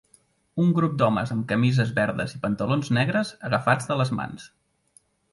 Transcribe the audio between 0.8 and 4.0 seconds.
d'homes amb camises verdes i pantalons negres agafats de